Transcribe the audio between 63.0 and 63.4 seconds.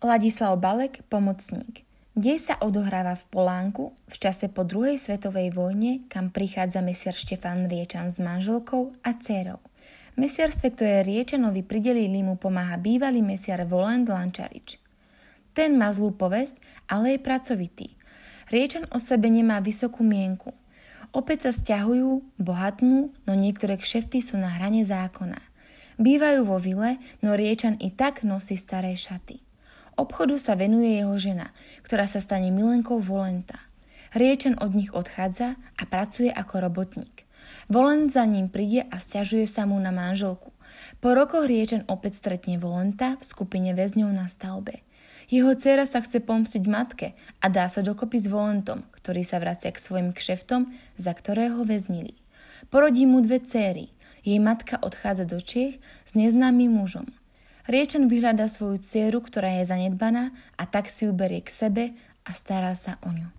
o ňu.